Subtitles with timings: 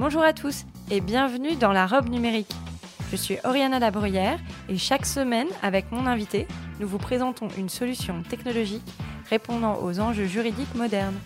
[0.00, 2.50] Bonjour à tous et bienvenue dans la robe numérique.
[3.10, 4.40] Je suis Oriana Labruyère
[4.70, 6.46] et chaque semaine, avec mon invité,
[6.80, 8.90] nous vous présentons une solution technologique
[9.28, 11.18] répondant aux enjeux juridiques modernes.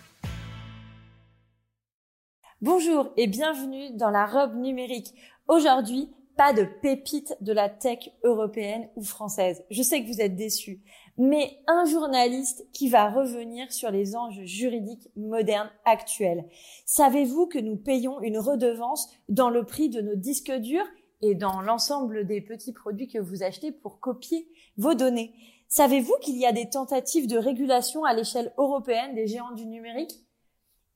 [2.61, 5.15] Bonjour et bienvenue dans la robe numérique.
[5.47, 9.63] Aujourd'hui, pas de pépites de la tech européenne ou française.
[9.71, 10.81] Je sais que vous êtes déçus,
[11.17, 16.45] mais un journaliste qui va revenir sur les enjeux juridiques modernes actuels.
[16.87, 20.87] Savez-vous que nous payons une redevance dans le prix de nos disques durs
[21.23, 25.35] et dans l'ensemble des petits produits que vous achetez pour copier vos données?
[25.69, 30.13] Savez-vous qu'il y a des tentatives de régulation à l'échelle européenne des géants du numérique?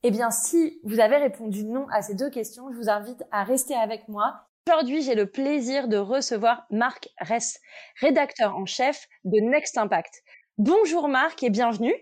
[0.03, 3.43] Eh bien, si vous avez répondu non à ces deux questions, je vous invite à
[3.43, 7.59] rester avec moi Aujourd'hui, j'ai le plaisir de recevoir Marc Ress,
[7.99, 10.23] rédacteur en chef de Next Impact.
[10.57, 11.95] Bonjour Marc et bienvenue.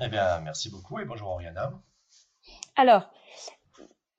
[0.00, 1.72] Eh bien, merci beaucoup et bonjour Oriana.
[2.76, 3.10] Alors,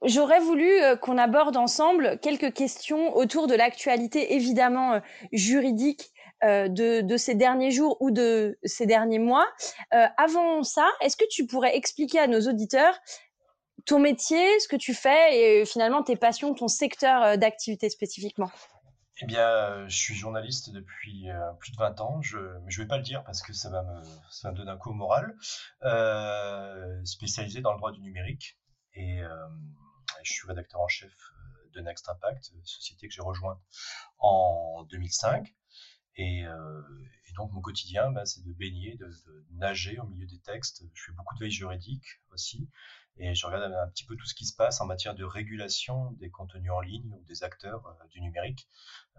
[0.04, 5.00] J'aurais voulu euh, qu'on aborde ensemble quelques questions autour de l'actualité évidemment euh,
[5.32, 6.12] juridique
[6.44, 9.46] euh, de, ces derniers jours ou de ces derniers mois.
[9.92, 13.00] avant ça, est-ce que tu pourrais expliquer à nos auditeurs
[13.86, 18.52] ton métier, ce que tu fais et finalement tes passions, ton secteur euh, d'activité spécifiquement
[19.24, 22.22] eh bien, je suis journaliste depuis euh, plus de 20 ans.
[22.24, 24.78] Je ne vais pas le dire parce que ça va me, ça me donner un
[24.78, 25.38] coup au moral.
[25.84, 28.58] Euh, spécialisé dans le droit du numérique.
[28.96, 29.22] Et
[30.24, 31.12] je suis rédacteur en chef
[31.72, 33.60] de Next Impact, société que j'ai rejointe
[34.18, 35.54] en 2005.
[36.16, 36.44] Et,
[37.34, 40.84] donc, mon quotidien, bah, c'est de baigner, de, de, nager au milieu des textes.
[40.94, 42.70] Je fais beaucoup de veille juridique aussi
[43.18, 46.12] et je regarde un petit peu tout ce qui se passe en matière de régulation
[46.14, 48.68] des contenus en ligne ou des acteurs euh, du numérique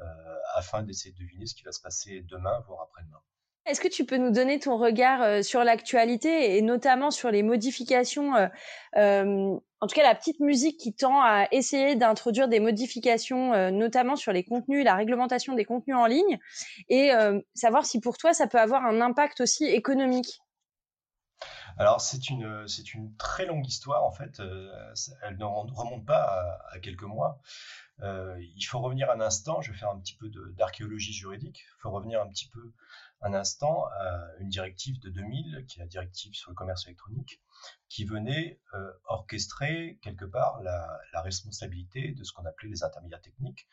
[0.00, 3.20] euh, afin d'essayer de deviner ce qui va se passer demain, voire après-demain.
[3.64, 7.42] Est-ce que tu peux nous donner ton regard euh, sur l'actualité et notamment sur les
[7.42, 8.32] modifications,
[8.94, 14.32] en tout cas la petite musique qui tend à essayer d'introduire des modifications, notamment sur
[14.32, 16.38] les contenus, la réglementation des contenus en ligne,
[16.88, 17.10] et
[17.54, 20.40] savoir si pour toi ça peut avoir un impact aussi économique?
[21.78, 24.70] Alors c'est une, c'est une très longue histoire en fait, euh,
[25.22, 27.40] elle ne remonte pas à, quelques mois.
[28.00, 31.80] Euh, il faut revenir un instant, je vais faire un petit peu d'archéologie juridique, il
[31.80, 32.72] faut revenir un petit peu
[33.22, 37.40] un instant à une directive de 2000, qui est la directive sur le commerce électronique,
[37.88, 43.68] qui venait euh, orchestrer quelque part la, responsabilité de ce qu'on appelait les intermédiaires techniques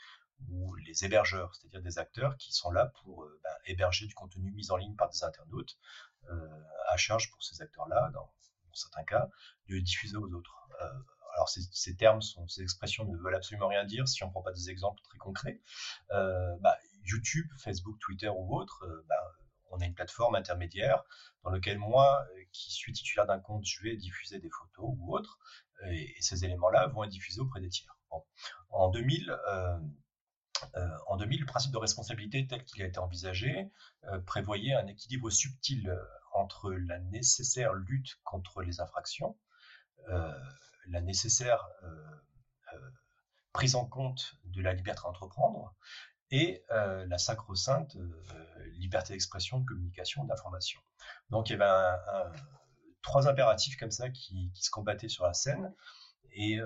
[0.50, 4.72] ou les hébergeurs, c'est-à-dire des acteurs qui sont là pour ben, héberger du contenu mis
[4.72, 5.78] en ligne par des internautes
[6.32, 8.32] euh, à charge pour ces acteurs-là, dans,
[8.74, 9.30] certains cas,
[9.68, 10.70] de les diffuser aux autres.
[10.82, 10.94] Euh,
[11.36, 14.42] alors ces, termes, sont, ces expressions ne veulent absolument rien dire si on ne prend
[14.42, 15.62] pas des exemples très concrets.
[16.12, 19.32] Euh, bah, YouTube, Facebook, Twitter ou autres, bah,
[19.72, 21.04] on a une plateforme intermédiaire
[21.44, 25.40] dans laquelle moi, qui suis titulaire d'un compte, je vais diffuser des photos ou autres,
[25.92, 27.96] et, ces éléments-là vont être diffusés auprès des tiers.
[28.70, 29.32] En 2000,
[30.76, 33.72] euh, en 2000, le principe de responsabilité tel qu'il a été envisagé
[34.06, 35.98] euh, prévoyait un équilibre subtil euh,
[36.34, 39.38] entre la nécessaire lutte contre les infractions,
[40.88, 41.68] la nécessaire
[43.52, 45.76] prise en compte de la liberté d'entreprendre
[46.32, 47.98] et la sacro-sainte
[48.74, 50.80] liberté d'expression, de communication, d'information.
[51.30, 52.32] Donc il y avait
[53.02, 55.74] trois impératifs comme ça qui, se combattaient sur la scène.
[56.32, 56.60] Et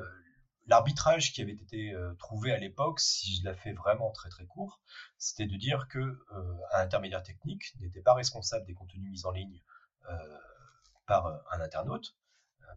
[0.68, 4.46] l'arbitrage qui avait été euh, trouvé à l'époque, si je la fais vraiment très très
[4.46, 4.82] court,
[5.18, 9.32] c'était de dire que euh, un intermédiaire technique n'était pas responsable des contenus mis en
[9.32, 9.62] ligne
[10.10, 10.38] euh,
[11.06, 12.16] par un internaute,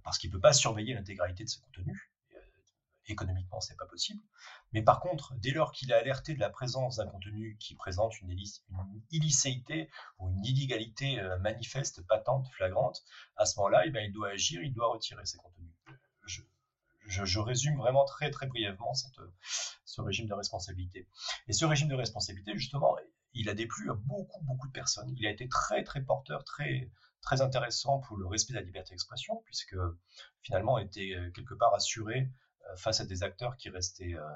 [0.02, 2.10] parce qu'il ne peut pas surveiller l'intégralité de ce contenu.
[3.08, 4.22] Économiquement, c'est pas possible.
[4.72, 8.20] Mais par contre, dès lors qu'il a alerté de la présence d'un contenu qui présente
[8.20, 8.36] une,
[9.10, 13.04] illicéité ou une illégalité manifeste, patente, flagrante,
[13.36, 15.70] à ce moment-là, eh ben, il doit agir, il doit retirer ces contenus
[17.08, 19.20] je, résume vraiment très très brièvement cette,
[19.84, 21.08] ce régime de responsabilité.
[21.48, 22.96] Et ce régime de responsabilité, justement,
[23.34, 25.14] il a déplu à beaucoup beaucoup de personnes.
[25.16, 26.90] Il a été très très porteur, très
[27.22, 29.76] très intéressant pour le respect de la liberté d'expression, puisque
[30.42, 32.28] finalement était euh, quelque part assuré euh,
[32.76, 34.28] face à des acteurs qui restaient, euh,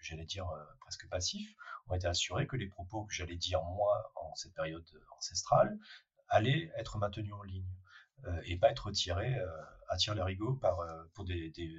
[0.00, 0.48] j'allais dire,
[0.80, 1.54] presque passifs,
[1.88, 4.84] ont été assurés que les propos que j'allais dire moi en cette période
[5.16, 5.78] ancestrale
[6.28, 7.70] allaient être maintenus en ligne
[8.44, 9.36] et pas être retirés
[9.88, 10.78] à tirer les rigots par,
[11.14, 11.76] pour des, des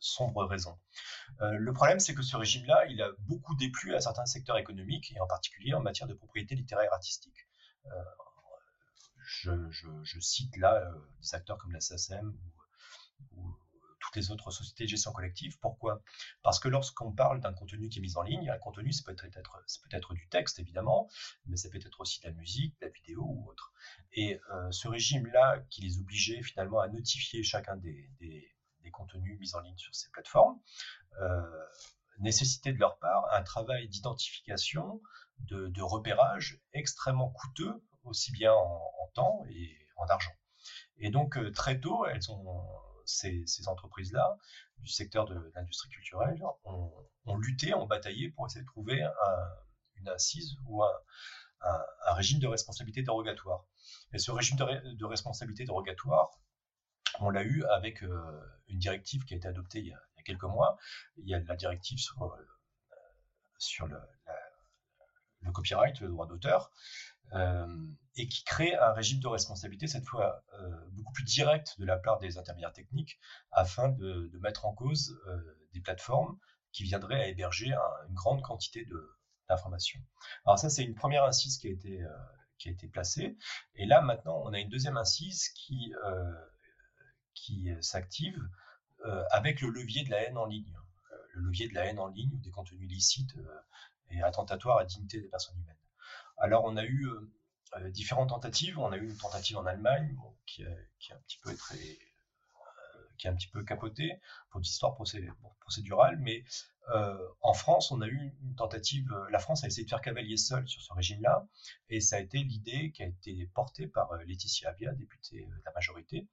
[0.00, 0.78] sombres raisons.
[1.40, 5.20] le problème, c'est que ce régime-là, il a beaucoup déplu à certains secteurs économiques, et
[5.20, 7.46] en particulier en matière de propriété littéraire artistique.
[9.26, 10.88] Je, cite là
[11.20, 12.32] des acteurs comme la SACEM
[13.32, 13.56] ou
[14.06, 15.58] toutes les autres sociétés de gestion collective.
[15.58, 16.02] Pourquoi?
[16.42, 19.16] Parce que lorsqu'on parle d'un contenu qui est mis en ligne, un contenu, ça peut
[19.92, 21.08] être, du texte, évidemment,
[21.46, 23.72] mais ça peut être aussi de la musique, de la vidéo ou autre.
[24.12, 28.10] Et euh, ce régime-là, qui les obligeait finalement à notifier chacun des,
[28.92, 30.60] contenus mis en ligne sur ces plateformes,
[31.20, 31.66] euh,
[32.20, 35.02] nécessitait de leur part un travail d'identification,
[35.40, 40.34] de, repérage extrêmement coûteux, aussi bien en, temps et en argent.
[40.98, 42.64] Et donc, euh, très tôt, elles ont,
[43.06, 44.36] ces, entreprises-là,
[44.78, 49.02] du secteur de l'industrie culturelle, ont, lutté, ont bataillé pour essayer de trouver
[49.96, 53.64] une assise ou un, régime de responsabilité dérogatoire.
[54.12, 56.30] Et ce régime de, responsabilité dérogatoire,
[57.20, 60.44] on l'a eu avec euh, une directive qui a été adoptée il y a, quelques
[60.44, 60.76] mois.
[61.16, 62.36] Il y a la directive sur, euh,
[63.58, 63.98] sur le,
[65.46, 66.70] le, copyright, le droit d'auteur,
[67.32, 67.66] euh,
[68.18, 71.98] et qui crée un régime de responsabilité, cette fois euh, beaucoup plus direct de la
[71.98, 73.18] part des intermédiaires techniques,
[73.50, 75.38] afin de, mettre en cause euh,
[75.74, 76.38] des plateformes
[76.72, 77.74] qui viendraient à héberger
[78.08, 78.86] une grande quantité
[79.48, 80.00] d'informations.
[80.46, 83.36] Alors ça, c'est une première incise qui a été placée.
[83.74, 85.92] Et là, maintenant, on a une deuxième incise qui,
[87.80, 88.40] s'active
[89.30, 90.74] avec le levier de la haine en ligne.
[91.34, 93.34] le levier de la haine en ligne des contenus illicites
[94.10, 95.76] et attentatoires à la dignité des personnes humaines.
[96.38, 97.32] Alors, on a eu euh,
[97.76, 98.78] euh, différentes tentatives.
[98.78, 100.16] On a eu une tentative en Allemagne
[100.46, 101.54] qui, a, un petit peu euh,
[103.16, 104.20] qui a un petit peu capoté
[104.50, 104.96] pour d'histoire
[105.60, 106.44] procédurale, mais
[107.40, 109.12] en France, on a eu une tentative.
[109.30, 111.48] La France a essayé de faire cavalier seul sur ce régime-là,
[111.88, 115.72] et ça a été l'idée qui a été portée par Laetitia Avia, députée de la
[115.72, 116.28] majorité,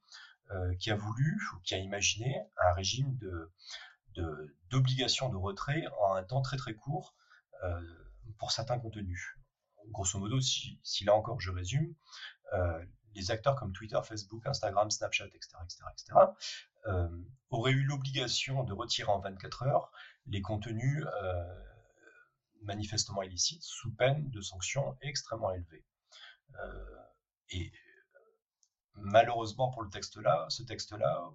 [0.78, 3.18] qui a voulu ou qui a imaginé un régime
[4.70, 7.16] d'obligation de, retrait en un temps très très court
[8.38, 9.38] pour certains contenus
[9.90, 11.94] grosso modo, si, là encore je résume,
[12.54, 15.50] euh, les acteurs comme Twitter, Facebook, Instagram, Snapchat, etc.,
[15.94, 16.20] etc.,
[17.50, 19.92] auraient eu l'obligation de retirer en 24 heures
[20.26, 21.64] les contenus euh,
[22.62, 25.86] manifestement illicites sous peine de sanctions extrêmement élevées.
[26.60, 26.98] Euh,
[27.52, 27.72] et
[28.96, 31.30] malheureusement pour le texte-là, ce texte-là,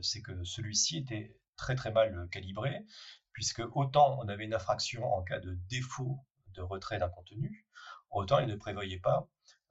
[0.00, 2.86] c'est que celui-ci était très très mal calibré,
[3.32, 6.18] puisque autant on avait une infraction en cas de défaut
[6.54, 7.66] de retrait d'un contenu,
[8.10, 9.28] autant il ne prévoyait pas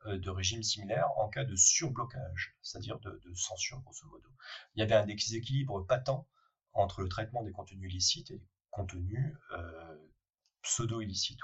[0.07, 4.29] euh, de régime similaire en cas de surblocage, c'est-à-dire de, censure, grosso modo.
[4.75, 6.27] Il y avait un déséquilibre patent
[6.73, 9.97] entre le traitement des contenus illicites et des contenus euh,
[10.63, 11.41] pseudo-illicites,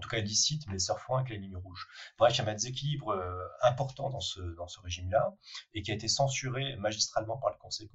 [0.00, 1.86] en tout cas illicite, mais surfant avec les lignes rouges.
[2.16, 5.36] Bref, il y avait un déséquilibre euh, important dans ce, dans ce régime-là,
[5.74, 7.90] et qui a été censuré magistralement par le Conseil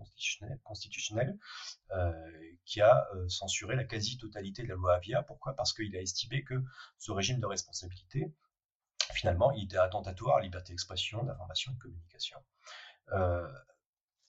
[0.63, 1.39] constitutionnel,
[1.91, 2.11] euh,
[2.63, 5.23] qui a euh, censuré la quasi-totalité de la loi Avia.
[5.23, 5.55] Pourquoi?
[5.55, 6.63] Parce qu'il a estimé que
[6.99, 8.31] ce régime de responsabilité,
[9.13, 12.37] finalement, il était attentatoire à la liberté d'expression, d'information et de communication.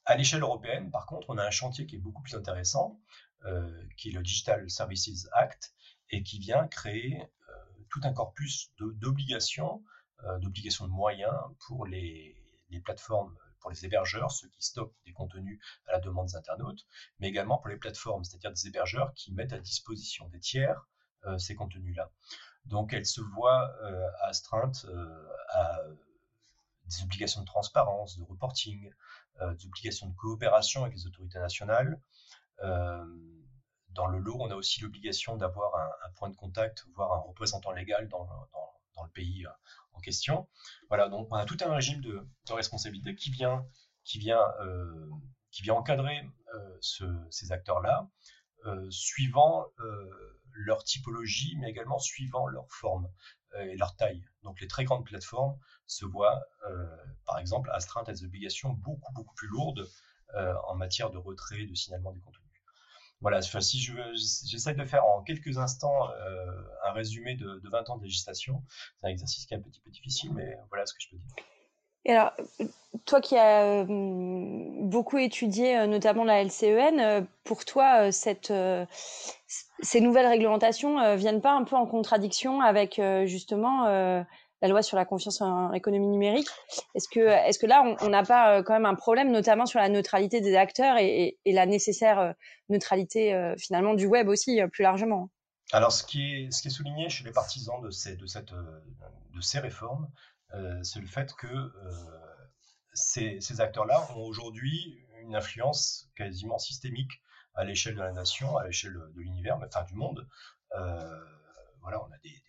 [0.06, 2.98] à l'échelle européenne, par contre, on a un chantier qui est beaucoup plus intéressant,
[3.98, 5.74] qui est le Digital Services Act,
[6.10, 7.26] et qui vient créer
[7.90, 9.82] tout un corpus d'obligations,
[10.24, 11.34] euh, d'obligations de moyens
[11.66, 12.36] pour les,
[12.84, 16.86] plateformes, pour les hébergeurs, ceux qui stockent des contenus à la demande des internautes,
[17.18, 20.86] mais également pour les plateformes, c'est-à-dire des hébergeurs qui mettent à disposition des tiers
[21.24, 22.10] euh, ces contenus-là.
[22.66, 24.86] Donc elles se voient euh, astreintes
[25.50, 25.80] à
[26.84, 28.90] des obligations de transparence, de reporting,
[29.40, 32.00] des obligations de coopération avec les autorités nationales,
[33.96, 37.72] dans le lot, on a aussi l'obligation d'avoir un, point de contact, voire un représentant
[37.72, 38.28] légal dans,
[39.02, 39.50] le pays euh,
[39.92, 40.48] en question.
[40.88, 43.66] Voilà, donc on a tout un régime de, responsabilité qui vient,
[44.60, 45.10] euh,
[45.70, 46.22] encadrer
[46.54, 46.78] euh,
[47.30, 48.08] ces acteurs-là,
[48.90, 49.66] suivant
[50.50, 53.08] leur typologie, mais également suivant leur forme
[53.54, 54.24] et leur taille.
[54.42, 56.42] Donc les très grandes plateformes se voient,
[57.26, 59.88] par exemple, astreintes à des obligations beaucoup, beaucoup plus lourdes
[60.34, 62.45] en matière de retrait, de signalement des contenus
[63.20, 66.46] voilà, si j'essaie de faire en quelques instants euh,
[66.84, 68.62] un résumé de, 20 ans de législation,
[69.00, 71.16] c'est un exercice qui est un petit peu difficile, mais voilà ce que je peux
[71.16, 71.44] dire.
[72.04, 72.32] Et alors,
[73.04, 78.52] toi qui as euh, beaucoup étudié euh, notamment la LCEN, pour toi, cette,
[79.80, 84.24] ces nouvelles réglementations viennent pas un peu en contradiction avec justement
[84.62, 86.48] la loi sur la confiance en économie numérique.
[86.94, 89.80] Est-ce que, est-ce que là, on n'a pas euh, quand même un problème, notamment sur
[89.80, 92.32] la neutralité des acteurs et, la nécessaire euh,
[92.68, 95.30] neutralité euh, finalement du web aussi plus largement?
[95.72, 98.16] Alors, ce qui est, souligné chez les partisans de ces,
[99.58, 100.08] réformes,
[100.82, 101.72] c'est le fait que
[102.94, 107.10] ces, ces acteurs-là ont aujourd'hui une influence quasiment systémique
[107.56, 110.24] à l'échelle de la nation, à l'échelle de l'univers, enfin du monde.
[110.70, 112.45] voilà, on a des,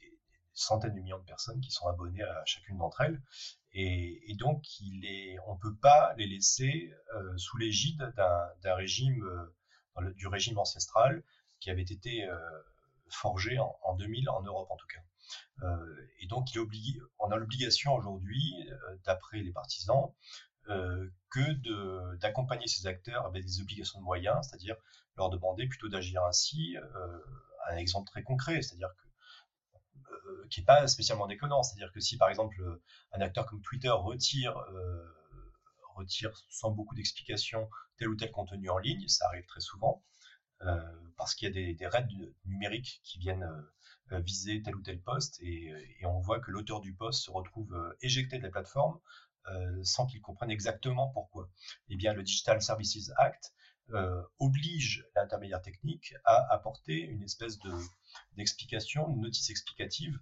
[0.57, 3.21] centaines de millions de personnes qui sont abonnées à chacune d'entre elles.
[3.73, 4.63] Et, donc,
[5.45, 6.91] on ne peut pas les laisser
[7.35, 9.23] sous l'égide d'un régime,
[10.15, 11.23] du régime ancestral
[11.59, 12.27] qui avait été
[13.09, 15.01] forgé en, en, 2000 en Europe en tout cas.
[15.63, 16.47] Euh, et donc,
[17.19, 20.11] on a l'obligation aujourd'hui, euh, d'après les partisans,
[20.69, 24.75] euh, que d'accompagner ces acteurs avec des obligations de moyens, c'est-à-dire
[25.17, 26.75] leur demander plutôt d'agir ainsi.
[27.69, 29.06] un exemple très concret, c'est-à-dire que
[30.49, 32.61] qui n'est pas spécialement déconnant, c'est-à-dire que si par exemple
[33.11, 34.55] un acteur comme Twitter retire
[35.95, 40.03] retire sans beaucoup d'explications tel ou tel contenu en ligne, ça arrive très souvent,
[41.17, 42.07] parce qu'il y a des, raids
[42.45, 43.49] numériques qui viennent
[44.13, 45.73] euh, viser tel ou tel poste et,
[46.03, 48.97] on voit que l'auteur du poste se retrouve euh, éjecté de la plateforme
[49.51, 51.49] euh, sans qu'il comprenne exactement pourquoi.
[51.89, 53.53] Eh bien, le Digital Services Act
[54.39, 57.71] oblige l'intermédiaire technique à apporter une espèce de
[58.35, 60.19] d'explication, une notice explicative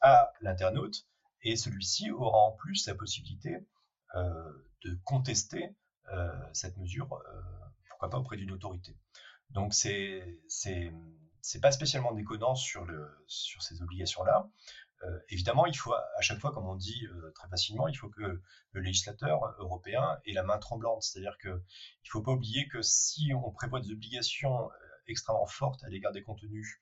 [0.00, 1.06] à l'internaute,
[1.42, 3.66] et celui-ci aura en plus la possibilité
[4.14, 5.74] de contester
[6.52, 7.08] cette mesure,
[7.88, 8.96] pourquoi pas auprès d'une autorité.
[9.50, 12.86] Donc c'est c'est pas spécialement déconnant sur
[13.26, 14.50] ces obligations-là.
[15.04, 18.08] Euh, évidemment, il faut à chaque fois, comme on dit euh, très facilement, il faut
[18.08, 21.02] que le législateur européen ait la main tremblante.
[21.02, 21.62] C'est-à-dire que
[22.04, 24.74] il faut pas oublier que si on prévoit des obligations euh,
[25.06, 26.80] extrêmement fortes à l'égard des contenus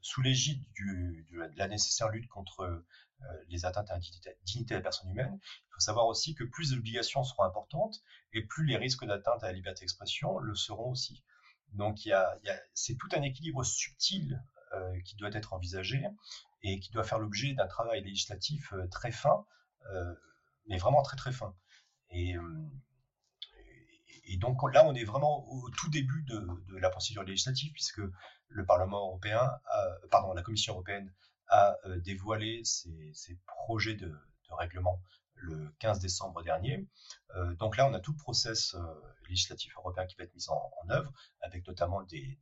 [0.00, 2.84] sous l'égide de la nécessaire lutte contre
[3.48, 4.00] les atteintes à la
[4.44, 8.00] dignité, de la personne humaine, il faut savoir aussi que plus les obligations seront importantes
[8.32, 11.24] et plus les risques d'atteinte à la liberté d'expression le seront aussi.
[11.72, 11.98] Donc
[12.74, 14.40] c'est tout un équilibre subtil
[15.04, 16.00] qui doit être envisagé
[16.62, 19.46] et qui doit faire l'objet d'un travail législatif euh, très fin,
[19.92, 20.14] euh,
[20.66, 21.54] mais vraiment très très fin.
[22.10, 22.36] Et,
[24.24, 26.46] et, donc là, on est vraiment au tout début de,
[26.78, 28.00] la procédure législative puisque
[28.48, 29.46] le Parlement européen,
[30.10, 31.12] pardon, la Commission européenne
[31.48, 34.14] a dévoilé ses, projets de,
[34.50, 35.02] règlement
[35.40, 36.86] le 15 décembre dernier.
[37.36, 38.80] Euh, donc là, on a tout le process euh,
[39.28, 42.38] législatif européen qui va être mis en, œuvre, avec notamment des,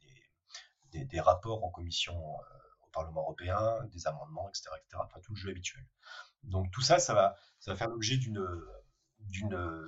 [0.92, 2.54] des, rapports en commission euh,
[2.96, 5.84] Parlement européen, des amendements, etc., etc., enfin tout le jeu habituel.
[6.42, 7.36] Donc tout ça, ça va,
[7.76, 8.44] faire l'objet d'une
[9.20, 9.84] d'une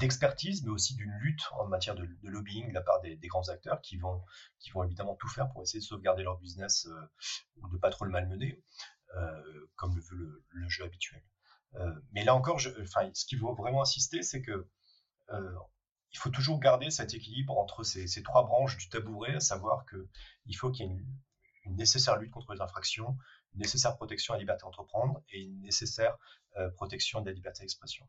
[0.00, 3.82] d'expertise, mais aussi d'une lutte en matière de, lobbying de la part des, grands acteurs
[3.82, 4.24] qui vont,
[4.58, 6.88] qui vont évidemment tout faire pour essayer de sauvegarder leur business
[7.56, 8.62] ou de pas trop le malmener,
[9.76, 11.22] comme le veut le jeu habituel.
[11.76, 14.68] Euh, mais là encore, enfin, ce qu'il faut vraiment insister, c'est que
[15.30, 15.54] euh,
[16.12, 20.56] il faut toujours garder cet équilibre entre ces, trois branches du tabouret, à savoir qu'il
[20.56, 21.06] faut qu'il y ait une,
[21.66, 23.16] nécessaire lutte contre les infractions,
[23.54, 26.16] une nécessaire protection à la liberté d'entreprendre et une nécessaire
[26.56, 28.06] euh, protection de la liberté d'expression.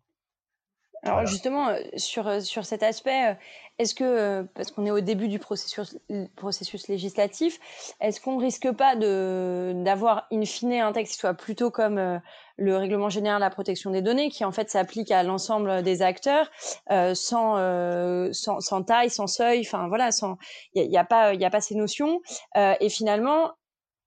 [1.05, 3.33] Alors justement, euh, sur, euh, sur cet aspect, euh,
[3.77, 5.99] est-ce que, parce qu'on est au début du processus,
[6.35, 7.59] processus législatif,
[8.01, 12.21] est-ce qu'on risque pas de d'avoir in fine un texte qui soit plutôt comme
[12.57, 16.01] le règlement général de la protection des données, qui en fait s'applique à l'ensemble des
[16.01, 16.49] acteurs,
[16.89, 17.57] sans,
[18.31, 20.37] sans, sans taille, sans seuil, enfin voilà, sans
[20.73, 22.21] il n'y a, a, pas il y a pas ces notions,
[22.55, 23.51] et finalement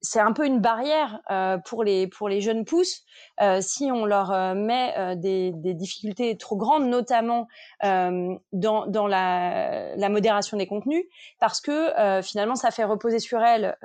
[0.00, 3.02] c'est un peu une barrière euh, pour les pour les jeunes pousses
[3.40, 7.47] euh, si on leur euh, met des, difficultés trop grandes, notamment
[7.83, 11.05] dans, dans la, la, modération des contenus,
[11.40, 13.76] parce que finalement ça fait reposer sur elles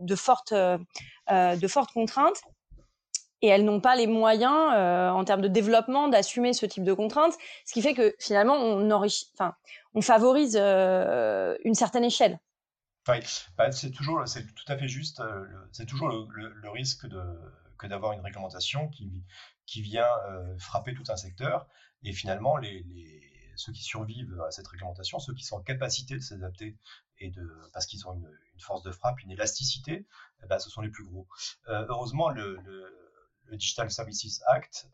[0.00, 2.40] de fortes de fortes contraintes
[3.42, 7.34] et elles n'ont pas les moyens en termes de développement d'assumer ce type de contraintes,
[7.66, 9.54] ce qui fait que finalement on enrichit, enfin
[9.94, 12.38] on favorise une certaine échelle.
[13.04, 15.20] Bah, c'est toujours, c'est tout à fait juste.
[15.20, 17.20] Euh, c'est toujours le, risque de,
[17.76, 19.24] que d'avoir une réglementation qui,
[19.82, 21.66] vient euh, frapper tout un secteur.
[22.04, 22.58] Et finalement,
[23.56, 26.76] ceux qui survivent à cette réglementation, ceux qui sont en capacité de s'adapter
[27.18, 28.28] et de, parce qu'ils ont une,
[28.60, 30.06] force de frappe, une élasticité,
[30.44, 31.26] eh ben, ce sont les plus gros.
[31.68, 32.58] Euh, heureusement, le,
[33.50, 34.88] Digital Services Act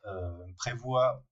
[0.56, 1.22] prévoit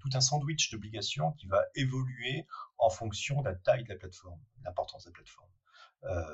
[0.00, 4.40] tout un sandwich d'obligations qui va évoluer en fonction de la taille de la plateforme,
[4.62, 5.48] l'importance de la plateforme.
[6.04, 6.24] Euh,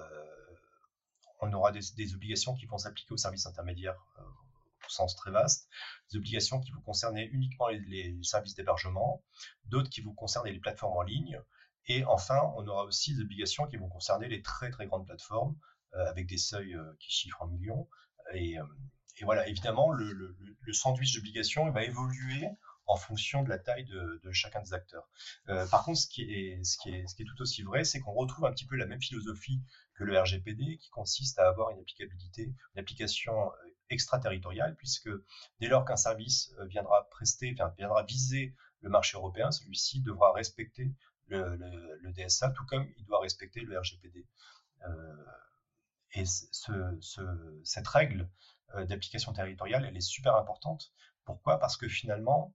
[1.40, 5.68] on aura des, obligations qui vont s'appliquer aux services intermédiaires euh, au sens très vaste,
[6.10, 9.24] des obligations qui vont concerner uniquement les, services d'hébergement,
[9.64, 11.40] d'autres qui vont concerner les plateformes en ligne,
[11.86, 15.56] et enfin, on aura aussi des obligations qui vont concerner les très très grandes plateformes
[15.94, 17.88] euh, avec des seuils qui chiffrent en millions.
[18.34, 18.56] Et,
[19.22, 22.48] voilà, évidemment, le, le sandwich d'obligations va évoluer
[22.86, 25.08] en fonction de la taille de, chacun des acteurs.
[25.48, 28.76] Euh, par contre, ce qui, est, tout aussi vrai, c'est qu'on retrouve un petit peu
[28.76, 29.60] la même philosophie
[29.94, 33.56] que le RGPD, qui consiste à avoir une applicabilité, une application euh,
[33.90, 35.10] extraterritoriale, puisque
[35.60, 40.92] dès lors qu'un service euh, viendra prester, viendra viser le marché européen, celui-ci devra respecter
[41.28, 44.26] le, DSA, tout comme il doit respecter le RGPD.
[46.14, 48.28] et cette règle
[48.74, 50.92] d'application territoriale, elle est super importante.
[51.24, 51.58] Pourquoi?
[51.58, 52.54] Parce que finalement,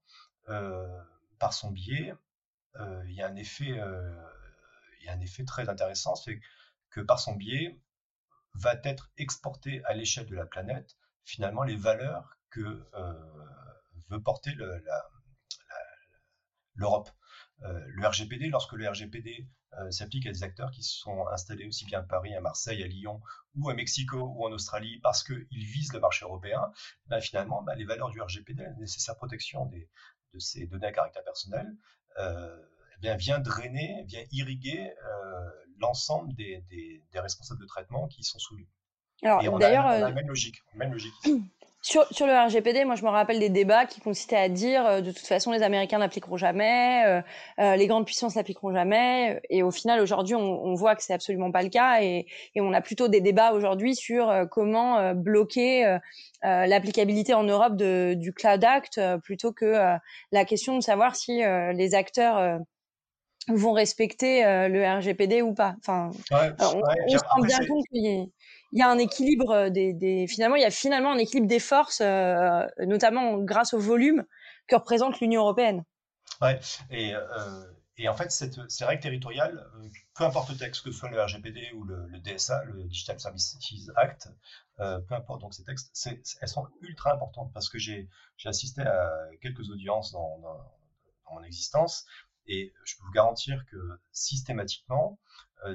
[1.40, 2.14] par son biais,
[2.80, 3.80] il y a un effet,
[5.00, 6.40] il y a un effet très intéressant, c'est
[6.90, 7.80] que par son biais
[8.54, 12.88] va être exporté à l'échelle de la planète finalement les valeurs que
[14.10, 14.52] veut porter
[16.76, 17.10] l'Europe.
[17.60, 19.48] le RGPD, lorsque le RGPD
[19.92, 23.22] s'applique à des acteurs qui sont installés aussi bien à Paris, à Marseille, à Lyon
[23.56, 26.72] ou à Mexico ou en Australie parce qu'ils visent le marché européen,
[27.08, 29.90] ben finalement, ben les valeurs du RGPD, la nécessaire protection des,
[30.34, 31.68] de ces données à caractère personnel,
[32.20, 32.58] euh,
[32.98, 38.24] eh bien, vient drainer, vient irriguer euh, l'ensemble des, des, des, responsables de traitement qui
[38.24, 38.68] sont soumis.
[39.24, 40.64] Alors, d'ailleurs, on a la même logique.
[40.74, 41.14] Même logique
[41.90, 45.00] Sur, sur, le RGPD, moi je me rappelle des débats qui consistaient à dire euh,
[45.00, 47.22] de toute façon les Américains n'appliqueront jamais, euh,
[47.62, 51.14] euh, les grandes puissances n'appliqueront jamais, et au final aujourd'hui on, on, voit que c'est
[51.14, 55.98] absolument pas le cas, et, et, on a plutôt des débats aujourd'hui sur comment bloquer
[56.44, 59.98] l'applicabilité en Europe de, du Cloud Act plutôt que
[60.34, 61.42] la question de savoir si
[61.74, 62.60] les acteurs
[63.48, 65.76] vont respecter le RGPD ou pas.
[65.80, 68.26] Enfin, on, on se rend bien compte qu'il y a
[68.72, 71.60] il y a un équilibre euh, des, finalement il y a finalement un équilibre des
[71.60, 74.26] forces euh, notamment grâce au volume
[74.68, 75.84] que représente l'Union européenne.
[76.42, 76.60] Ouais,
[76.90, 77.22] et, euh,
[77.98, 79.66] et en fait cette, ces règles territoriales,
[80.16, 83.58] peu importe le texte que ce soit le RGPD ou le, DSA, le Digital Services
[83.96, 84.30] Act,
[84.78, 86.10] peu importe donc ces textes,
[86.42, 88.10] elles sont ultra importantes parce que j'ai
[88.46, 89.10] assisté à
[89.42, 90.40] quelques audiences dans,
[91.32, 92.06] mon existence
[92.46, 93.78] et je peux vous garantir que
[94.12, 95.20] systématiquement,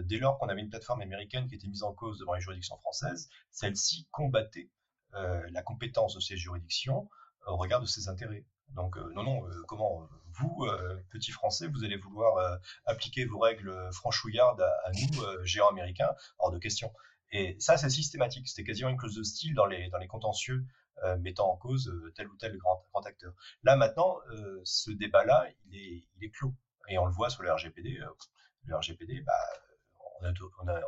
[0.04, 2.76] dès lors qu'on avait une plateforme américaine qui était mise en cause devant les juridictions
[2.78, 4.70] françaises, celle-ci combattait
[5.14, 7.08] euh, la compétence de ces juridictions
[7.46, 8.44] au regard de ses intérêts.
[8.70, 10.66] Donc euh, non, non, comment vous,
[11.10, 16.58] petits Français, vous allez vouloir appliquer vos règles franchouillardes à, nous, géants américains Hors de
[16.58, 16.90] question.
[17.32, 18.48] Et ça, c'est systématique.
[18.48, 20.64] C'était quasiment une clause de style dans les, dans les contentieux
[21.04, 23.32] euh, mettant en cause euh, tel ou tel grand, grand acteur.
[23.64, 26.54] Là, maintenant, euh, ce débat-là, il est, il est clos.
[26.88, 27.99] Et on le voit sur le RGPD.
[28.66, 29.32] le RGPD, bah,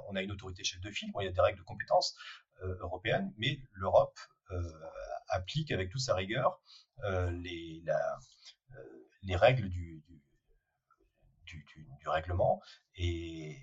[0.09, 2.17] on, a, une autorité chef de file, il y a des règles de compétences
[2.63, 4.19] européennes, mais l'Europe
[5.29, 6.61] applique avec toute sa rigueur
[7.03, 8.19] les, la,
[9.23, 10.03] les règles du,
[12.07, 12.61] règlement
[12.97, 13.57] et,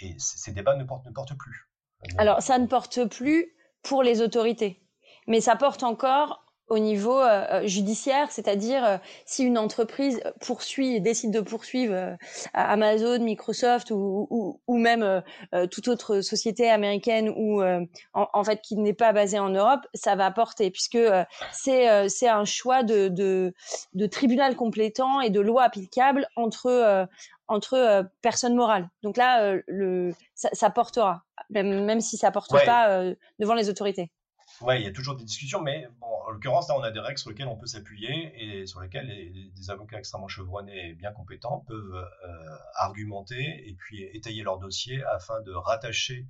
[0.00, 1.70] et ces débats ne portent, ne portent plus.
[2.18, 4.82] Alors, ça ne porte plus pour les autorités
[5.30, 10.94] mais ça porte encore au niveau euh, euh, judiciaire, c'est-à-dire euh, si une entreprise poursuit
[10.94, 12.16] et décide de poursuivre
[12.54, 15.22] Amazon, Microsoft ou, ou, ou même
[15.70, 20.14] toute autre société américaine ou en, en, fait qui n'est pas basée en Europe, ça
[20.14, 20.98] va porter puisque
[21.52, 23.52] c'est c'est un choix de, de,
[23.94, 27.08] de tribunal complétant et de loi applicable entre
[27.48, 28.88] entre personnes morales.
[29.02, 33.02] Donc là, le ça, ça portera, même, même si ça porte pas
[33.38, 34.10] devant les autorités.
[34.62, 37.18] Ouais, il y a toujours des discussions, mais en l'occurrence, là, on a des règles
[37.18, 39.08] sur lesquelles on peut s'appuyer et sur lesquelles
[39.54, 45.02] des avocats extrêmement chevronnés et bien compétents peuvent euh, argumenter et puis étayer leur dossier
[45.04, 46.26] afin de rattacher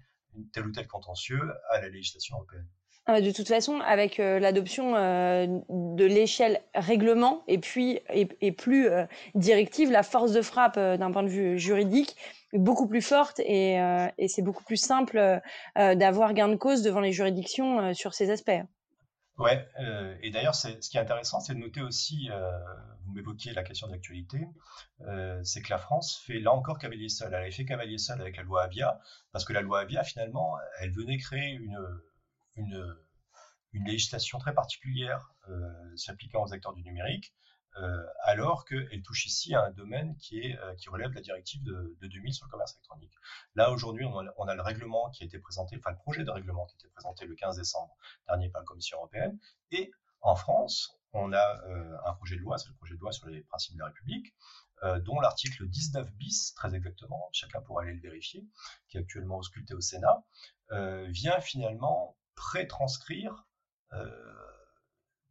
[0.53, 2.67] tel ou tel contentieux à la législation européenne.
[3.07, 8.89] Ah, de toute façon, avec euh, l'adoption euh, de l'échelle règlement et puis et, plus
[9.35, 12.17] directive, la force de frappe d'un point de vue juridique
[12.53, 16.83] beaucoup plus forte et, euh, et c'est beaucoup plus simple euh, d'avoir gain de cause
[16.83, 18.63] devant les juridictions euh, sur ces aspects.
[19.39, 19.67] Ouais,
[20.21, 22.29] et d'ailleurs, ce qui est intéressant, c'est de noter aussi,
[23.07, 24.47] vous m'évoquiez la question d'actualité,
[25.45, 27.29] c'est que la France fait là encore cavalier seul.
[27.29, 29.01] Elle avait fait cavalier seul avec la loi Avia,
[29.33, 31.79] parce que la loi Avia, finalement, elle venait créer une,
[32.57, 32.85] une,
[33.73, 35.33] législation très particulière
[35.97, 37.33] s'appliquant aux acteurs du numérique,
[38.23, 42.07] alors qu'elle touche ici à un domaine qui, euh, relève de la directive de, de,
[42.09, 43.13] 2000 sur le commerce électronique.
[43.55, 46.67] Là, aujourd'hui, on, a le règlement qui a été présenté, enfin le projet de règlement
[46.67, 49.39] qui a été présenté le 15 décembre dernier par la Commission européenne,
[49.71, 53.13] et en France, on a euh, un projet de loi, c'est le projet de loi
[53.13, 54.35] sur les principes de la République,
[54.83, 58.47] euh, dont l'article 19 bis, très exactement, chacun pourra aller le vérifier,
[58.89, 60.25] qui est actuellement ausculté au Sénat,
[60.73, 63.47] euh, vient finalement pré-transcrire,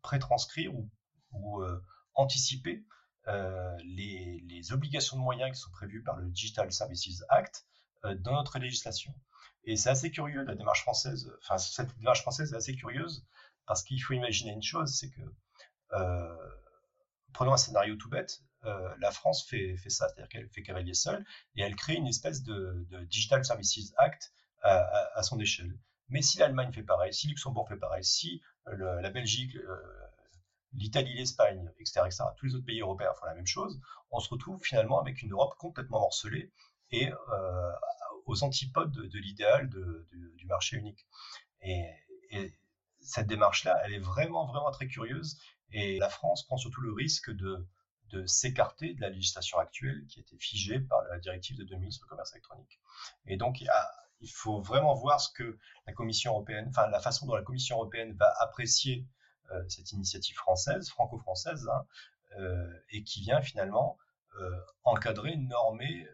[0.02, 0.73] pré-transcrire
[1.32, 1.63] ou
[2.19, 2.84] anticiper
[3.27, 7.65] euh, les, obligations de moyens qui sont prévues par le Digital Services Act
[8.05, 9.13] euh, dans notre législation.
[9.63, 13.25] Et c'est assez curieux, la démarche française, enfin, cette démarche française est assez curieuse
[13.65, 15.21] parce qu'il faut imaginer une chose, c'est que,
[15.93, 16.49] euh,
[17.34, 21.62] prenons un scénario tout bête, la France fait, ça, c'est-à-dire qu'elle fait cavalier seul et
[21.62, 25.73] elle crée une espèce de, Digital Services Act à, son échelle.
[26.10, 29.58] Mais si l'Allemagne fait pareil, si Luxembourg fait pareil, si la Belgique,
[30.73, 33.79] l'Italie, l'Espagne, etc., etc., tous les autres pays européens font la même chose,
[34.12, 36.51] on se retrouve finalement avec une Europe complètement morcelée
[36.91, 37.71] et euh,
[38.25, 41.05] aux antipodes de, l'idéal du marché unique.
[41.62, 41.86] Et,
[43.01, 45.39] cette démarche-là, elle est vraiment, vraiment très curieuse.
[45.71, 47.65] Et la France prend surtout le risque de,
[48.25, 52.10] s'écarter de la législation actuelle qui était figée par la directive de 2000 sur le
[52.10, 52.79] commerce électronique.
[53.25, 53.69] Et donc, il,
[54.21, 57.77] il faut vraiment voir ce que la Commission européenne, enfin la façon dont la Commission
[57.77, 59.08] européenne va apprécier
[59.67, 61.85] cette initiative française, franco-française, hein,
[62.38, 63.97] euh, et qui vient finalement
[64.39, 64.51] euh,
[64.83, 66.07] encadrer, normer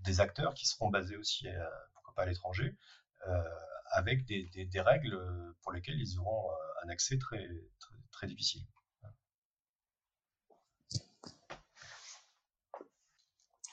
[0.00, 1.46] des acteurs qui seront basés aussi,
[1.94, 2.74] pourquoi pas à l'étranger,
[3.92, 5.16] avec des, règles
[5.62, 6.50] pour lesquelles ils auront
[6.84, 7.48] un accès très,
[8.10, 8.62] très, difficile.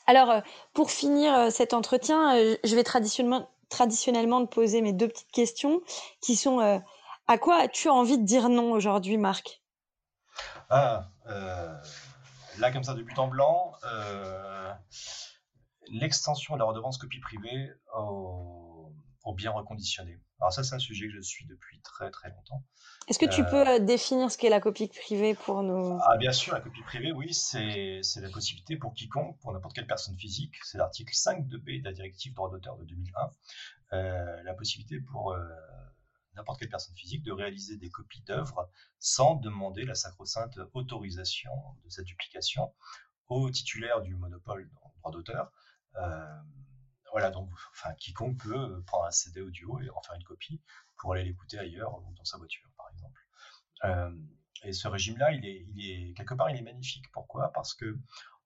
[0.06, 5.82] Alors, pour finir cet entretien, je vais traditionnellement, poser mes deux petites questions
[6.22, 6.82] qui sont
[7.30, 9.62] à quoi as-tu envie de dire non aujourd'hui, Marc?
[10.72, 11.76] Ah, euh,
[12.58, 14.74] là, comme ça, de but en blanc, euh,
[15.92, 18.92] l'extension de la redevance copie privée au,
[19.38, 20.20] bien reconditionné.
[20.42, 22.64] Alors ça, c'est un sujet que je suis depuis très très longtemps.
[23.08, 26.00] Est-ce que tu peux euh, définir ce qu'est la copie privée pour nous?
[26.02, 29.86] Ah bien sûr, la copie privée, oui, c'est la possibilité pour quiconque, pour n'importe quelle
[29.86, 34.54] personne physique, c'est l'article 5 de B de la directive droit d'auteur de 2001, la
[34.56, 35.36] possibilité pour
[36.36, 41.52] n'importe quelle personne physique de réaliser des copies d'œuvres sans demander la sacro-sainte autorisation
[41.84, 42.74] de cette duplication
[43.28, 45.52] au titulaire du monopole en droit d'auteur.
[45.96, 46.42] Euh,
[47.12, 50.62] voilà, donc, enfin, quiconque peut prendre un CD audio et en faire une copie
[50.98, 53.26] pour aller l'écouter ailleurs dans sa voiture, par exemple.
[53.86, 54.16] Euh,
[54.64, 57.06] et ce régime-là, il est, quelque part, il est magnifique.
[57.12, 57.52] Pourquoi?
[57.54, 57.98] Parce que,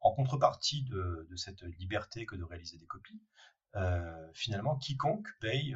[0.02, 3.22] en contrepartie de, cette liberté que de réaliser des copies,
[3.76, 5.76] euh, finalement, quiconque paye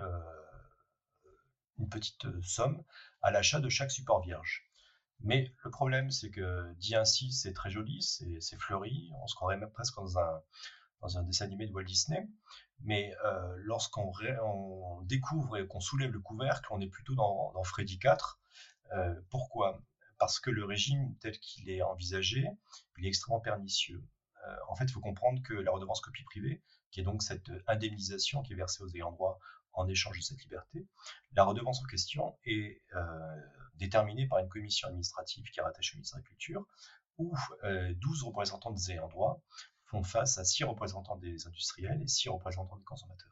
[1.79, 2.83] une petite euh, somme
[3.21, 4.65] à l'achat de chaque support vierge.
[5.21, 9.57] Mais le problème, c'est que dit ainsi, c'est très joli, c'est fleuri, on se croirait
[9.57, 10.41] même presque dans un,
[11.01, 12.27] dans un dessin animé de Walt Disney.
[12.81, 14.11] Mais euh, lorsqu'on
[14.43, 18.39] on découvre et qu'on soulève le couvercle, on est plutôt dans, dans Freddy 4.
[18.93, 19.81] Euh, pourquoi?
[20.19, 22.47] Parce que le régime tel qu'il est envisagé,
[22.99, 24.03] il est extrêmement pernicieux.
[24.69, 26.61] en fait, il faut comprendre que la redevance copie privée,
[26.91, 29.39] qui est donc cette indemnisation qui est versée aux ayants droit
[29.77, 30.85] en échange de cette liberté.
[31.33, 33.41] La redevance en question est euh,
[33.75, 36.65] déterminée par une commission administrative qui est rattachée au ministère de la Culture,
[37.17, 39.41] où 12 euh, représentants des ayants droit
[39.85, 43.31] font face à 6 représentants des industriels et 6 représentants des consommateurs.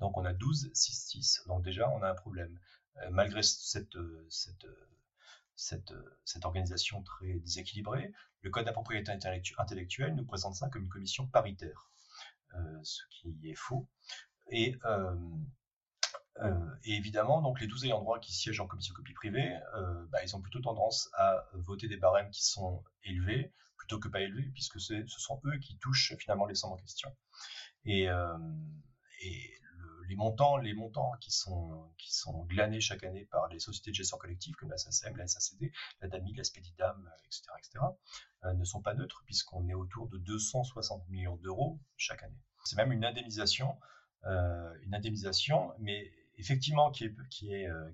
[0.00, 1.42] Donc on a 12, 6, 6.
[1.46, 2.58] Donc déjà, on a un problème.
[3.02, 3.94] Euh, malgré cette,
[6.42, 8.12] organisation très déséquilibrée,
[8.42, 11.90] le Code de la propriété intellectuelle nous présente ça comme une commission paritaire,
[12.82, 13.88] ce qui est faux.
[14.50, 14.76] Et
[16.84, 20.22] et évidemment, donc les 12 ayants droit qui siègent en commission copie privée, euh, bah,
[20.22, 24.50] ils ont plutôt tendance à voter des barèmes qui sont élevés plutôt que pas élevés,
[24.54, 27.14] puisque ce sont eux qui touchent finalement les sommes en question.
[27.84, 28.36] Et, euh,
[30.08, 33.96] les montants, les montants qui sont, qui sont glanés chaque année par les sociétés de
[33.96, 35.70] gestion collective comme la SACEM, la SACD,
[36.00, 37.84] la DAMI, la Spedidam, etc., etc.,
[38.54, 42.40] ne sont pas neutres puisqu'on est autour de 260 millions d'euros chaque année.
[42.64, 43.76] C'est même une indemnisation,
[44.24, 47.90] une indemnisation, mais effectivement qui, est, qui, euh,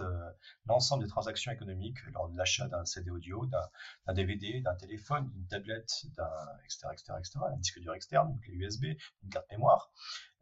[0.00, 0.30] euh,
[0.66, 5.46] l'ensemble des transactions économiques lors de l'achat d'un CD audio, d'un DVD, d'un téléphone, d'une
[5.46, 6.28] tablette, d'un
[6.64, 8.84] etc., etc., etc., un disque dur externe, une clé USB,
[9.22, 9.90] une carte mémoire.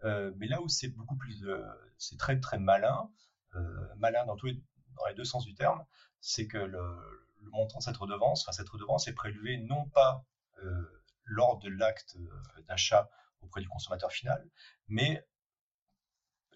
[0.05, 1.45] Euh, mais là où c'est beaucoup plus,
[1.99, 3.11] c'est très très malin,
[3.97, 4.63] malin dans tous les,
[5.17, 5.85] deux sens du terme,
[6.21, 10.25] c'est que le, le, montant de cette redevance, enfin cette redevance est prélevé non pas
[11.25, 12.17] lors de l'acte
[12.69, 14.49] d'achat auprès du consommateur final,
[14.89, 15.27] mais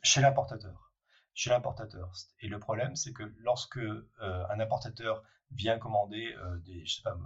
[0.07, 0.93] chez l'importateur.
[1.35, 2.13] Chez l'importateur.
[2.41, 7.03] Et le problème, c'est que lorsque euh, un importateur vient commander euh, des, je sais
[7.03, 7.17] pas,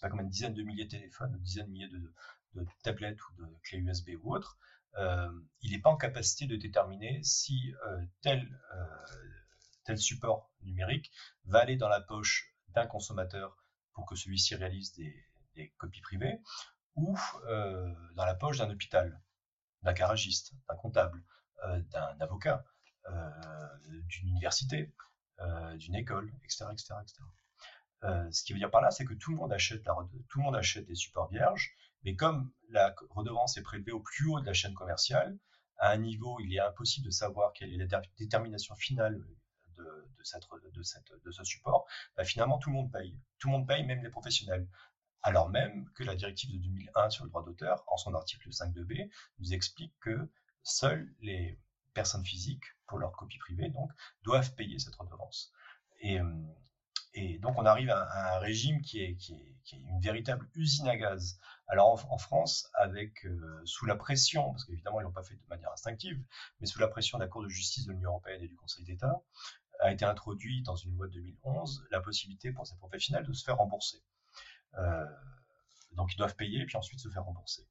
[0.00, 3.78] pas combien de milliers de téléphones, de dizaines de milliers de, tablettes ou de clés
[3.78, 4.58] USB ou autres,
[4.96, 5.30] euh,
[5.62, 7.72] il n'est pas en capacité de déterminer si
[8.20, 8.48] tel,
[9.96, 11.10] support numérique
[11.44, 13.56] va aller dans la poche d'un consommateur
[13.94, 16.40] pour que celui-ci réalise des, des, copies privées
[16.94, 19.20] ou dans la poche d'un hôpital,
[19.82, 21.24] d'un garagiste, d'un comptable,
[21.62, 22.64] d'un avocat,
[23.06, 23.30] euh,
[24.06, 24.92] d'une université,
[25.40, 26.66] euh, d'une école, etc.
[26.72, 26.94] etc.,
[28.30, 30.54] ce qui veut dire par là, c'est que tout le monde achète tout le monde
[30.54, 34.52] achète des supports vierges, mais comme la redevance est prélevée au plus haut de la
[34.52, 35.36] chaîne commerciale,
[35.78, 39.20] à un niveau, il est impossible de savoir quelle est la détermination finale
[40.74, 43.18] de, ce support, bah, finalement tout le monde paye.
[43.38, 44.68] Tout le monde paye, même les professionnels.
[45.22, 48.72] Alors même que la directive de 2001 sur le droit d'auteur, en son article 5
[48.72, 48.92] de b
[49.38, 50.30] nous explique que
[50.68, 51.58] seules les
[51.94, 53.90] personnes physiques, pour leur copie privée, donc,
[54.22, 55.52] doivent payer cette redevance.
[56.00, 59.16] Et, euh, donc on arrive à, un régime qui est,
[59.72, 61.38] une véritable usine à gaz.
[61.66, 65.72] Alors en, France, euh, sous la pression, parce qu'évidemment ils l'ont pas fait de manière
[65.72, 66.22] instinctive,
[66.60, 68.84] mais sous la pression de la Cour de justice de l'Union européenne et du Conseil
[68.84, 69.20] d'État,
[69.80, 73.44] a été introduit dans une loi de 2011 la possibilité pour ces professionnels de se
[73.44, 74.02] faire rembourser.
[74.74, 75.04] Euh,
[75.92, 77.66] donc ils doivent payer puis ensuite se faire rembourser.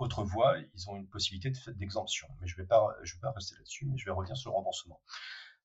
[0.00, 3.32] Autre voie, ils ont une possibilité d'exemption, mais je ne vais pas, je vais pas
[3.32, 4.98] rester là-dessus, mais je vais revenir sur le remboursement.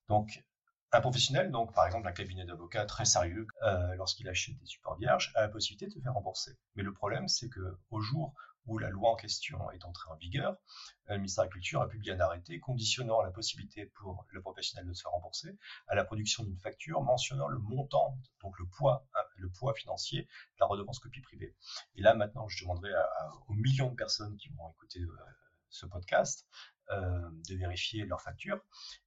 [0.10, 0.44] Donc
[0.92, 4.98] un professionnel, donc par exemple un cabinet d'avocats très sérieux, euh, lorsqu'il achète des supports
[4.98, 6.58] vierges, a la possibilité de se faire rembourser.
[6.76, 8.34] Mais le problème, c'est que au jour
[8.66, 10.58] où la loi en question est entrée en vigueur,
[11.08, 14.88] le ministère de la Culture a publié un arrêté conditionnant la possibilité pour le professionnel
[14.88, 19.08] de se faire rembourser à la production d'une facture mentionnant le montant, donc le poids,
[19.16, 21.56] hein, le poids financier de la redevance copie privée.
[21.96, 22.92] Et là, maintenant, je demanderai
[23.48, 25.18] aux millions de personnes qui vont écouter euh,
[25.70, 26.48] ce podcast
[26.92, 28.60] euh, de vérifier leurs factures.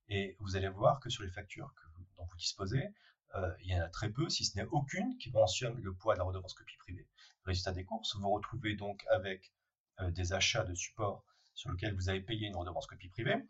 [0.09, 1.73] Et vous allez voir que sur les factures
[2.17, 2.89] dont vous disposez,
[3.35, 6.15] euh, il y en a très peu, si ce n'est aucune, qui mentionne le poids
[6.15, 7.07] de la redevance copie privée.
[7.49, 9.53] Résultat des courses, vous vous retrouvez donc avec
[10.01, 13.45] euh, des achats de supports sur lesquels vous avez payé une redevance copie privée,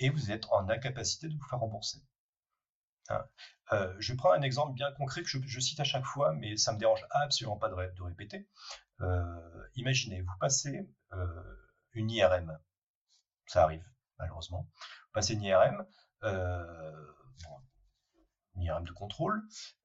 [0.00, 1.98] et vous êtes en incapacité de vous faire rembourser.
[3.08, 3.24] Hein.
[4.00, 6.78] je prends un exemple bien concret que je, cite à chaque fois, mais ça me
[6.78, 8.48] dérange absolument pas de, répéter.
[9.76, 10.90] imaginez, vous passez
[11.92, 12.58] une IRM.
[13.46, 13.84] Ça arrive,
[14.18, 14.68] malheureusement.
[14.80, 15.86] Vous passez une IRM,
[16.24, 17.12] euh,
[18.60, 19.42] IRM de contrôle.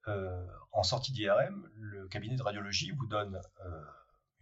[0.07, 3.83] Euh, en sortie d'IRM, le cabinet de radiologie vous donne euh,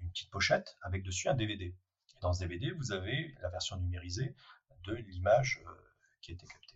[0.01, 1.75] une petite pochette avec dessus un DVD.
[2.21, 4.35] Dans ce DVD, vous avez la version numérisée
[4.83, 5.63] de l'image
[6.21, 6.75] qui a été captée.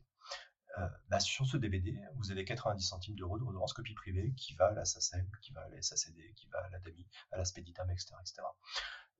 [1.07, 4.67] Bah, sur ce DVD, vous avez 90 centimes d'euros de redevance copie privée qui va
[4.67, 7.45] à la SACEM, qui va à la SACD, qui va à la DAMI, à la
[7.45, 8.41] Speditam, etc., etc.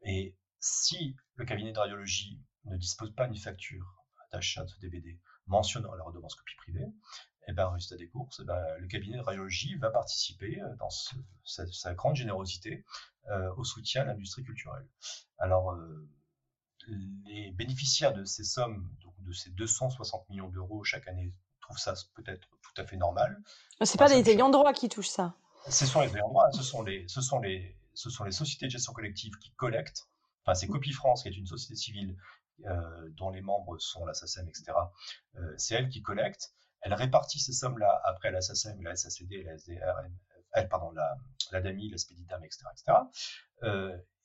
[0.01, 5.19] Et si le cabinet de radiologie ne dispose pas d'une facture d'achat de ce DVD
[5.47, 6.87] mentionnant la redevance copie privée,
[7.47, 10.75] et eh ben, résultat des courses, eh ben, le cabinet de radiologie va participer euh,
[10.77, 10.89] dans
[11.43, 12.83] sa, grande générosité
[13.29, 14.87] euh, au soutien à l'industrie culturelle.
[15.37, 16.09] Alors, euh,
[17.25, 21.93] les bénéficiaires de ces sommes, donc de ces 260 millions d'euros chaque année, trouvent ça
[22.15, 23.39] peut-être tout à fait normal.
[23.83, 25.35] C'est pas les ayants droit qui touchent ça.
[25.69, 28.65] Ce sont les ayants droit, ce sont les, ce sont les, ce sont les sociétés
[28.65, 30.07] de gestion collective qui collectent
[30.45, 32.15] enfin c'est Copie France, qui est une société civile
[32.65, 34.73] euh, dont les membres sont la SACEM, etc.
[35.57, 36.53] C'est elle qui collecte.
[36.85, 40.15] Elle répartit ces sommes-là après la SACEM, la SACD, la SDRM,
[40.55, 40.61] euh,
[41.51, 42.83] la, DAMI, la SPEDITAM, etc.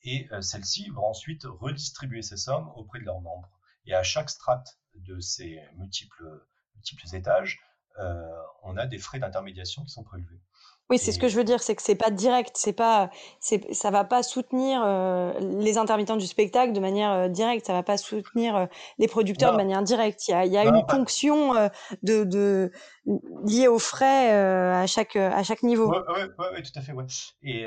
[0.02, 3.50] et celles-ci vont ensuite redistribuer ces sommes auprès de leurs membres.
[3.86, 7.60] Et à chaque strate de ces multiples, multiples étages,
[8.62, 10.40] on a des frais d'intermédiation qui sont prélevés.
[10.90, 13.72] Oui, c'est ce que je veux dire, c'est que c'est pas direct, c'est pas, c'est,
[13.72, 17.84] ça va pas soutenir euh, les intermittents du spectacle de manière euh, directe, ça va
[17.84, 18.66] pas soutenir euh,
[18.98, 20.26] les producteurs de manière directe.
[20.26, 21.54] Il y a, il y a une ponction
[22.02, 22.72] de, de
[23.46, 25.92] liée aux frais à chaque à chaque niveau.
[25.92, 25.98] Oui,
[26.38, 26.92] ouais, ouais, tout à fait.
[27.42, 27.66] Et,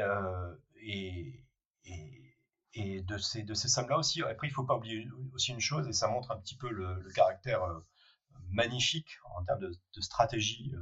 [0.82, 1.46] et,
[1.86, 2.38] et,
[2.74, 4.22] et de ces de ces sommes-là aussi.
[4.22, 7.00] Après, il faut pas oublier aussi une chose, et ça montre un petit peu le,
[7.02, 7.62] le caractère
[8.50, 10.74] magnifique en termes de, de stratégie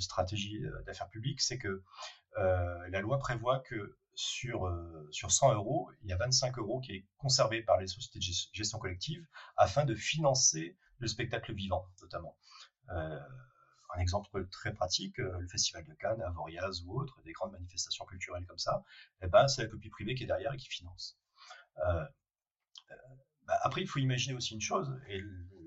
[0.00, 1.82] stratégie euh, d'affaires publiques, c'est que
[2.38, 6.80] euh, la loi prévoit que sur, euh, sur 100 euros, il y a 25 euros
[6.80, 11.86] qui est conservé par les sociétés de gestion collective afin de financer le spectacle vivant,
[12.00, 12.36] notamment.
[12.88, 18.46] un exemple très pratique, le Festival de Cannes, Avoriaz ou autre, des grandes manifestations culturelles
[18.46, 18.82] comme ça,
[19.22, 21.18] eh ben, c'est la copie privée qui est derrière et qui finance.
[23.46, 25.22] Bah, après, il faut imaginer aussi une chose, et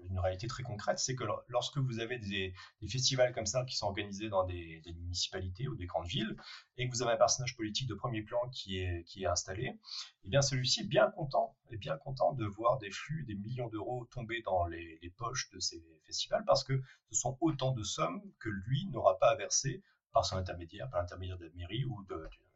[0.10, 2.54] une réalité très concrète, c'est que lorsque vous avez des,
[2.88, 6.36] festivals comme ça qui sont organisés dans des, municipalités ou des grandes villes,
[6.78, 9.78] et que vous avez un personnage politique de premier plan qui est, installé,
[10.24, 13.68] eh bien celui-ci est bien content, est bien content de voir des flux, des millions
[13.68, 18.22] d'euros tomber dans les, poches de ces festivals, parce que ce sont autant de sommes
[18.40, 22.06] que lui n'aura pas à verser par son intermédiaire, par l'intermédiaire de la mairie ou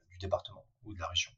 [0.10, 1.32] du département ou de la région.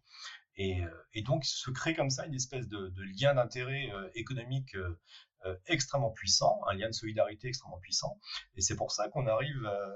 [0.57, 4.73] Et, euh, et, donc se crée comme ça une espèce de, lien d'intérêt euh, économique
[4.75, 4.97] euh,
[5.45, 8.19] euh, extrêmement puissant, un lien de solidarité extrêmement puissant.
[8.55, 9.93] Et c'est pour ça qu'on arrive euh,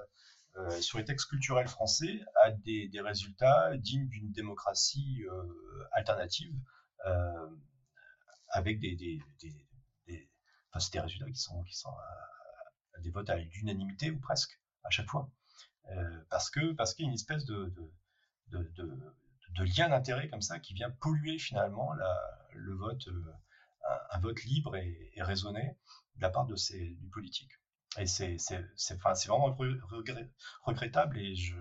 [0.58, 5.24] euh, sur les textes culturels français à des, résultats dignes d'une démocratie
[5.94, 6.54] alternative,
[8.50, 9.68] avec des, des, des,
[10.06, 11.64] des résultats qui sont,
[13.00, 15.32] des votes à l'unanimité ou presque à chaque fois.
[16.30, 17.74] parce que parce qu'il y a une espèce de
[19.58, 21.92] lien d'intérêt comme ça qui vient polluer finalement
[22.54, 23.08] le vote
[24.12, 25.76] un, vote libre et, raisonné
[26.16, 27.52] de la part de ces, du politique.
[27.98, 28.38] Et c'est
[29.28, 29.58] vraiment
[30.64, 31.56] regrettable et je,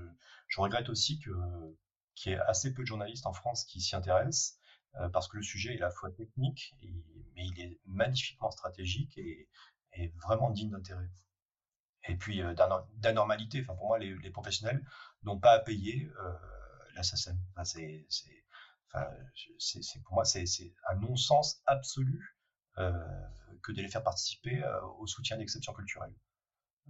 [0.49, 4.59] je regrette aussi qu'il y ait assez peu de journalistes en France qui s'y intéressent
[4.97, 6.75] euh, parce que le sujet est à la fois technique,
[7.35, 9.49] mais il est magnifiquement stratégique et,
[9.95, 11.11] et vraiment digne d'intérêt.
[12.09, 12.43] et puis
[12.97, 13.63] d'anormalité.
[13.63, 14.85] Enfin, pour moi, les, professionnels
[15.23, 16.11] n'ont pas à payer
[17.03, 17.39] SACEM.
[17.57, 19.09] Enfin,
[20.05, 20.45] pour moi, c'est,
[20.91, 22.37] un non-sens absolu
[22.77, 24.63] que de les faire participer
[24.99, 26.15] au soutien d'exception culturelle.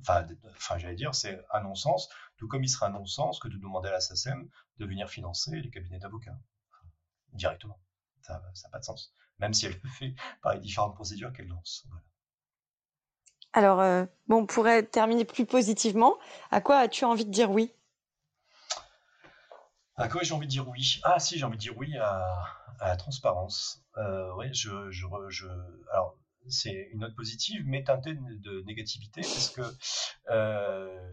[0.01, 3.89] Enfin, j'allais dire, c'est un non-sens, tout comme il serait un non-sens que de demander
[3.89, 6.39] à la SACEM de venir financer les cabinets d'avocats
[7.33, 7.81] directement.
[8.23, 11.49] Ça n'a pas de sens, même si elle le fait par les différentes procédures qu'elle
[11.49, 11.87] lance.
[13.53, 16.17] Alors, euh, bon, pour terminer plus positivement,
[16.51, 17.73] à quoi as-tu envie de dire oui?
[19.99, 21.01] À quoi j'ai envie de dire oui?
[21.03, 22.33] Ah, si, j'ai envie de dire oui à,
[22.81, 23.83] la transparence.
[23.97, 25.49] Euh, oui, je, je, je,
[25.91, 26.17] alors,
[26.49, 29.63] c'est une note positive, mais teintée de négativité, parce que
[30.31, 31.13] euh,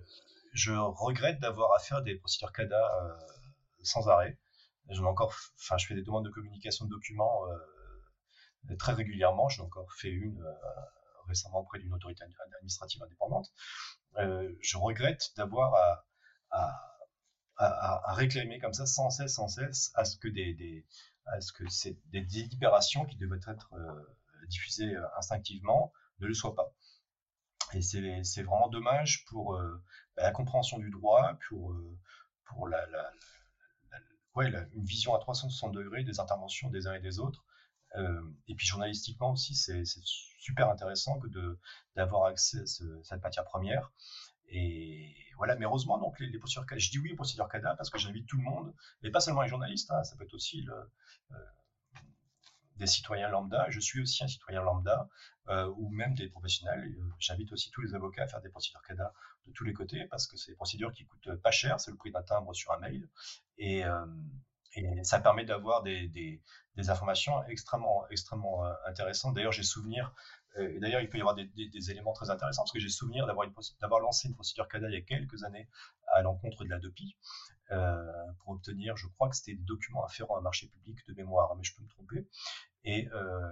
[0.54, 3.18] je regrette d'avoir à faire des procédures CADA euh,
[3.82, 4.38] sans arrêt.
[4.92, 7.42] Je encore, enfin, je fais des demandes de communication de documents
[8.70, 9.50] euh, très régulièrement.
[9.50, 10.46] J'en ai encore fait une
[11.28, 12.24] récemment auprès d'une autorité
[12.58, 13.48] administrative indépendante.
[14.16, 16.06] je regrette d'avoir à,
[16.52, 16.95] à,
[17.58, 20.86] réclamer comme ça sans cesse, sans cesse, à ce que des, des
[21.26, 21.40] à
[22.12, 23.74] délibérations qui devraient être
[24.48, 26.74] diffusé euh, instinctivement ne le soit pas.
[27.74, 29.84] Et c'est vraiment dommage pour euh,
[30.16, 31.98] bah, la compréhension du droit, pour, euh,
[32.46, 32.86] pour la,
[34.38, 37.46] une vision à 360 degrés des interventions des uns et des autres.
[38.48, 41.18] et puis journalistiquement aussi, c'est super intéressant
[41.96, 43.94] d'avoir accès à cette matière première.
[44.48, 47.98] Et voilà, mais heureusement, donc les, procédures, je dis oui aux procédures CADA parce que
[47.98, 50.74] j'invite tout le monde, et pas seulement les journalistes, hein, ça peut être aussi le,
[52.78, 55.08] des citoyens lambda, je suis aussi un citoyen lambda,
[55.48, 56.84] euh, ou même des professionnels.
[56.84, 59.14] Euh, j'invite aussi tous les avocats à faire des procédures CADA
[59.48, 61.98] de tous les côtés, parce que c'est des procédures qui coûtent pas cher, c'est le
[61.98, 63.08] prix d'un timbre sur un mail,
[63.58, 64.06] et, euh,
[65.04, 69.34] ça permet d'avoir des, des, informations extrêmement, extrêmement intéressantes.
[69.34, 70.14] D'ailleurs, j'ai souvenir,
[70.58, 74.00] et d'ailleurs, il peut y avoir des, éléments très intéressants, parce que j'ai souvenir d'avoir
[74.00, 75.68] lancé une procédure CADA il y a quelques années
[76.14, 77.16] à l'encontre de la DOPI,
[77.72, 81.14] euh, pour obtenir, je crois que c'était des documents afférents à un marché public de
[81.14, 82.28] mémoire, mais je peux me tromper.
[82.84, 83.52] Et euh,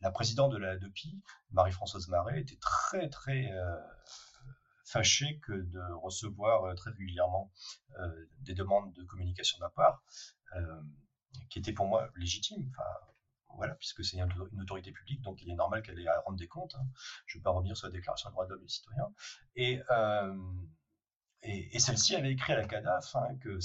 [0.00, 3.76] la présidente de la DEPI, Marie-Françoise Marais, était très très euh,
[4.84, 7.50] fâchée que de recevoir très régulièrement
[8.40, 10.04] des demandes de communication de ma part,
[11.48, 12.70] qui étaient pour moi légitimes.
[13.56, 16.48] Voilà, puisque c'est une autorité publique, donc il est normal qu'elle ait à rendre des
[16.48, 16.74] comptes.
[16.74, 16.86] Hein.
[17.26, 19.12] Je ne vais pas revenir sur la Déclaration des droits de l'homme et citoyens.
[19.56, 19.80] Et
[21.78, 23.58] celle-ci avait écrit à la CADA afin que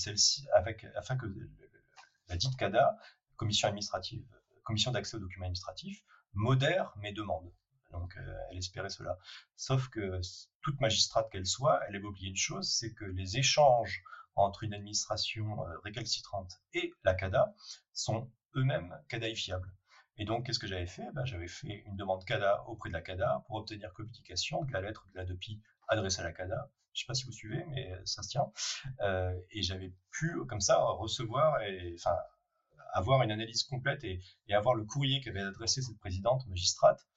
[2.27, 2.97] la dite CADA,
[3.35, 4.25] commission administrative,
[4.63, 7.51] commission d'accès aux documents administratifs, modère mes demandes.
[7.91, 9.17] Donc, euh, elle espérait cela.
[9.55, 10.19] Sauf que
[10.61, 14.03] toute magistrate qu'elle soit, elle avait oublié une chose, c'est que les échanges
[14.35, 17.53] entre une administration euh, récalcitrante et la CADA
[17.93, 19.71] sont eux-mêmes CADAifiables.
[20.17, 21.07] Et donc, qu'est-ce que j'avais fait?
[21.13, 24.81] Ben, J'avais fait une demande CADA auprès de la CADA pour obtenir communication de la
[24.81, 27.93] lettre de la DEPI adressée à la CADA je sais pas si vous suivez, mais
[28.05, 28.51] ça se tient.
[29.01, 32.17] Euh, et j'avais pu, comme ça, recevoir et, enfin,
[32.91, 37.07] avoir une analyse complète et, avoir le courrier qu'avait adressé cette présidente magistrate,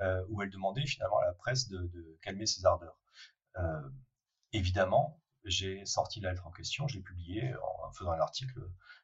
[0.00, 2.98] euh, où elle demandait finalement à la presse de, calmer ses ardeurs.
[3.58, 3.90] Euh,
[4.52, 7.54] évidemment, j'ai sorti la lettre en question, je l'ai publiée
[7.84, 8.58] en faisant un article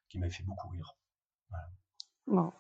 [0.08, 0.96] qui m'avait fait beaucoup rire.
[2.26, 2.52] Bon.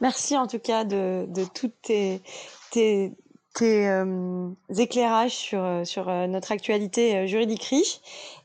[0.00, 2.22] Merci en tout cas de, de toutes tes,
[2.70, 3.16] tes,
[3.54, 8.00] tes euh, éclairages sur, euh, sur euh, notre actualité juridique riche.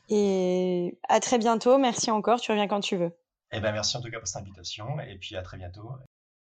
[0.08, 1.78] Et à très bientôt.
[1.78, 2.40] Merci encore.
[2.40, 3.12] Tu reviens quand tu veux.
[3.52, 5.00] Eh ben, merci en tout cas pour cette invitation.
[5.00, 5.90] Et puis à très bientôt.